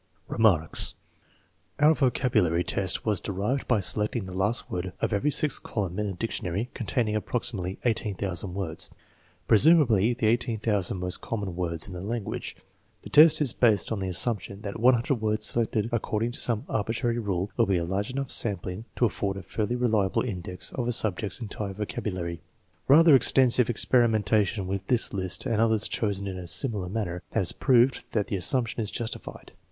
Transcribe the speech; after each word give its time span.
Remarks. 0.27 0.95
Our 1.79 1.93
vocabulary 1.93 2.63
test 2.63 3.05
was 3.05 3.21
derived 3.21 3.67
by 3.67 3.81
selecting 3.81 4.25
the 4.25 4.35
last 4.35 4.67
word 4.71 4.93
of 4.99 5.13
every 5.13 5.29
sixth 5.29 5.61
column 5.61 5.99
in 5.99 6.07
a 6.07 6.13
dictionary 6.13 6.71
con 6.73 6.87
taining 6.87 7.13
approximately 7.15 7.77
18,000 7.85 8.55
words, 8.55 8.89
presumably 9.47 10.15
the 10.15 10.25
18, 10.25 10.59
000 10.59 10.83
most 10.97 11.21
common 11.21 11.55
words 11.55 11.87
in 11.87 11.93
the 11.93 12.01
language. 12.01 12.55
The 13.03 13.11
test 13.11 13.41
is 13.41 13.53
based 13.53 13.91
on 13.91 13.99
the 13.99 14.07
assumption 14.07 14.61
that 14.61 14.79
100 14.79 15.21
words 15.21 15.45
selected 15.45 15.87
according 15.91 16.31
to 16.31 16.39
some 16.41 16.65
arbitrary 16.67 17.19
rule 17.19 17.51
will 17.55 17.67
be 17.67 17.77
a 17.77 17.85
large 17.85 18.09
enough 18.09 18.31
sampling 18.31 18.85
to 18.95 19.05
afford 19.05 19.37
a 19.37 19.43
fairly 19.43 19.75
reliable 19.75 20.23
index 20.23 20.71
of 20.73 20.87
a 20.87 20.91
subject's 20.91 21.39
entire 21.41 21.75
vocabu 21.75 22.11
lary. 22.11 22.39
Rather 22.87 23.15
extensive 23.15 23.69
experimentation 23.69 24.65
with 24.65 24.87
this 24.87 25.13
list 25.13 25.45
and 25.45 25.61
others 25.61 25.87
chosen 25.87 26.25
in 26.25 26.39
a 26.39 26.47
similar 26.47 26.89
manner 26.89 27.21
has 27.33 27.51
proved 27.51 28.11
that 28.13 28.25
the 28.25 28.35
assumption 28.35 28.81
is 28.81 28.89
justified. 28.89 29.51